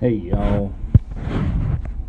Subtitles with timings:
[0.00, 0.72] Hey y'all,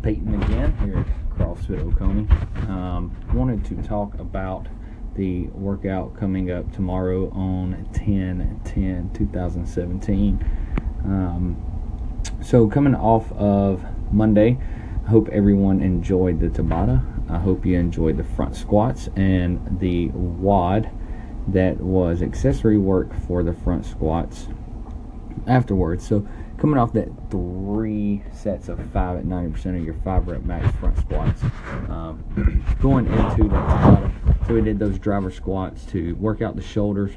[0.00, 2.26] Peyton again here at CrossFit Oconee.
[2.66, 4.66] Um, wanted to talk about
[5.14, 10.42] the workout coming up tomorrow on 10 10 2017.
[11.04, 11.62] Um,
[12.42, 14.56] so, coming off of Monday,
[15.04, 17.04] I hope everyone enjoyed the Tabata.
[17.30, 20.90] I hope you enjoyed the front squats and the WOD
[21.48, 24.48] that was accessory work for the front squats
[25.46, 26.06] afterwards.
[26.06, 26.26] So,
[26.58, 30.98] coming off that three sets of five at 90% of your five rep max front
[30.98, 31.42] squats,
[31.88, 34.12] um, going into the
[34.46, 37.12] so we did those driver squats to work out the shoulders,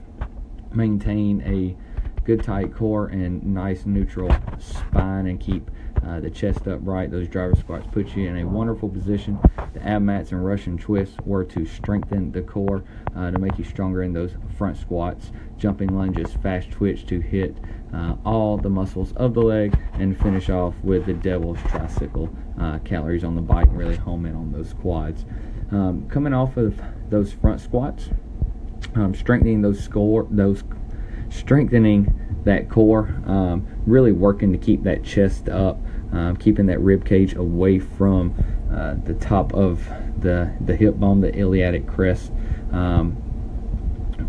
[0.73, 1.75] maintain a
[2.25, 5.69] good tight core and nice neutral spine, and keep
[6.05, 7.11] uh, the chest upright.
[7.11, 9.39] Those driver squats put you in a wonderful position.
[9.73, 12.83] The ab mats and Russian twists were to strengthen the core
[13.15, 15.31] uh, to make you stronger in those front squats.
[15.57, 17.55] Jumping lunges, fast twitch to hit
[17.93, 22.29] uh, all the muscles of the leg and finish off with the devil's tricycle
[22.59, 25.25] uh, calories on the bike and really home in on those quads.
[25.71, 26.79] Um, coming off of
[27.09, 28.09] those front squats,
[28.95, 30.63] um, strengthening those score, those
[31.35, 35.79] strengthening that core, um, really working to keep that chest up,
[36.11, 38.33] um, keeping that rib cage away from
[38.71, 39.85] uh, the top of
[40.19, 42.31] the the hip bone, the iliac crest.
[42.71, 43.17] Um,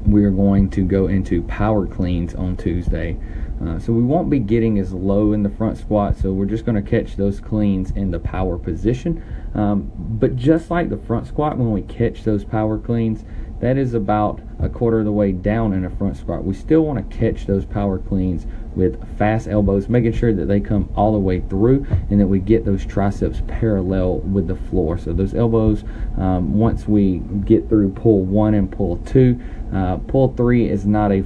[0.07, 3.17] we're going to go into power cleans on Tuesday.
[3.65, 6.67] Uh, so we won't be getting as low in the front squat, so we're just
[6.67, 9.23] going to catch those cleans in the power position.
[9.55, 13.25] Um, but just like the front squat, when we catch those power cleans,
[13.61, 16.45] that is about a quarter of the way down in a front squat.
[16.45, 20.61] We still want to catch those power cleans with fast elbows, making sure that they
[20.61, 24.99] come all the way through and that we get those triceps parallel with the floor.
[24.99, 25.85] So those elbows,
[26.19, 29.41] um, once we get through pull one and pull two,
[29.73, 31.25] uh, pull three is not a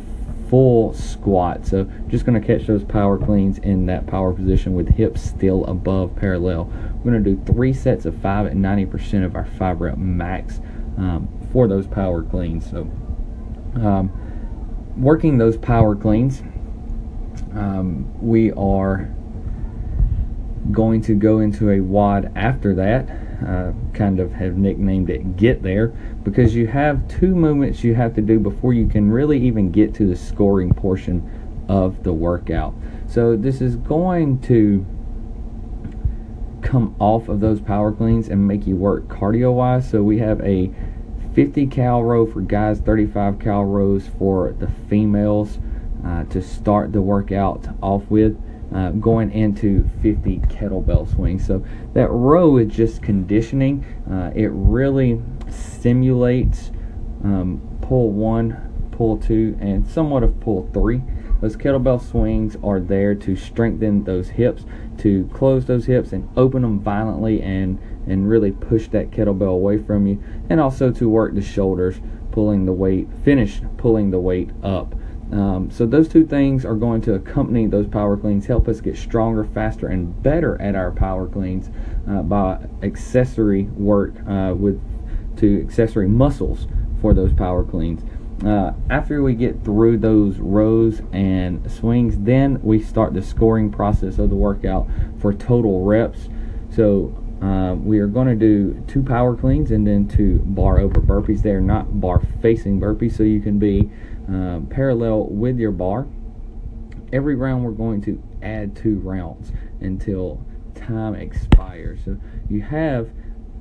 [0.48, 1.66] full squat.
[1.66, 5.64] So just going to catch those power cleans in that power position with hips still
[5.66, 6.64] above parallel.
[7.02, 10.60] We're going to do three sets of five at 90% of our five rep max
[10.96, 12.70] um, for those power cleans.
[12.70, 12.90] So
[13.76, 14.12] um,
[14.96, 16.42] working those power cleans,
[17.54, 19.10] um, we are
[20.70, 23.08] going to go into a WOD after that.
[23.46, 25.88] Uh, kind of have nicknamed it Get There
[26.24, 29.94] because you have two movements you have to do before you can really even get
[29.94, 32.74] to the scoring portion of the workout.
[33.06, 34.84] So, this is going to
[36.60, 39.88] come off of those power cleans and make you work cardio wise.
[39.88, 40.70] So, we have a
[41.34, 45.58] 50 cal row for guys, 35 cal rows for the females
[46.04, 48.40] uh, to start the workout off with
[48.74, 51.46] uh, going into 50 kettlebell swings.
[51.46, 51.64] So
[51.94, 53.84] that row is just conditioning.
[54.10, 56.70] Uh, it really simulates
[57.24, 61.02] um, pull one, pull two, and somewhat of pull three.
[61.40, 64.64] Those kettlebell swings are there to strengthen those hips,
[64.98, 69.78] to close those hips and open them violently and and really push that kettlebell away
[69.78, 72.00] from you, and also to work the shoulders,
[72.32, 74.94] pulling the weight, finish pulling the weight up.
[75.32, 78.96] Um, so those two things are going to accompany those power cleans, help us get
[78.96, 81.70] stronger, faster, and better at our power cleans
[82.08, 84.80] uh, by accessory work uh, with
[85.36, 86.66] to accessory muscles
[87.00, 88.02] for those power cleans.
[88.44, 94.18] Uh, after we get through those rows and swings, then we start the scoring process
[94.18, 96.28] of the workout for total reps.
[96.70, 101.00] So uh, we are going to do two power cleans and then two bar over
[101.00, 101.42] burpees.
[101.42, 103.90] They are not bar facing burpees, so you can be
[104.32, 106.06] uh, parallel with your bar.
[107.12, 110.42] Every round we're going to add two rounds until
[110.74, 112.00] time expires.
[112.04, 112.18] So
[112.48, 113.10] you have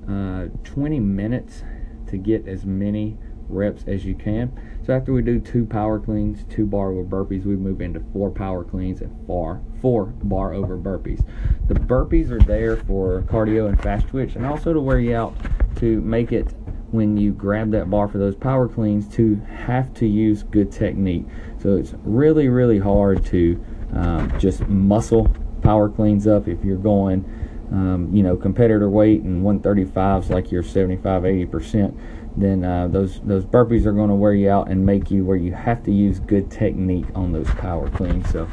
[0.07, 1.63] uh, 20 minutes
[2.07, 3.17] to get as many
[3.49, 4.51] reps as you can.
[4.85, 8.31] So after we do two power cleans, two bar over burpees, we move into four
[8.31, 11.25] power cleans and four four bar over burpees.
[11.67, 15.35] The burpees are there for cardio and fast twitch, and also to wear you out
[15.77, 16.53] to make it
[16.91, 21.25] when you grab that bar for those power cleans to have to use good technique.
[21.61, 25.31] So it's really, really hard to um, just muscle
[25.61, 27.23] power cleans up if you're going,
[27.71, 31.97] um, you know, competitor weight and 135s like you're 75, 80%.
[32.37, 35.35] Then uh, those those burpees are going to wear you out and make you where
[35.35, 38.29] you have to use good technique on those power cleans.
[38.29, 38.47] So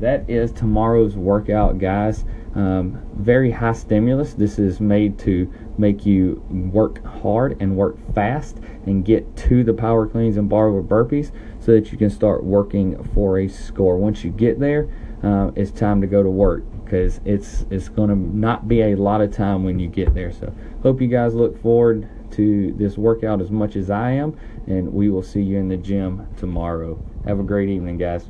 [0.00, 2.24] that is tomorrow's workout, guys.
[2.54, 4.34] Um, very high stimulus.
[4.34, 9.74] This is made to make you work hard and work fast and get to the
[9.74, 11.30] power cleans and bar burpees
[11.60, 13.96] so that you can start working for a score.
[13.96, 14.88] Once you get there,
[15.22, 18.94] uh, it's time to go to work because it's it's going to not be a
[18.94, 20.32] lot of time when you get there.
[20.32, 24.92] So hope you guys look forward to this workout as much as I am, and
[24.92, 27.02] we will see you in the gym tomorrow.
[27.26, 28.28] Have a great evening, guys.